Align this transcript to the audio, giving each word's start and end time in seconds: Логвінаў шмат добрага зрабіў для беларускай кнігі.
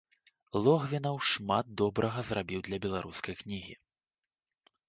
Логвінаў 0.67 1.19
шмат 1.31 1.69
добрага 1.81 2.19
зрабіў 2.31 2.59
для 2.69 2.77
беларускай 2.87 3.39
кнігі. 3.43 3.75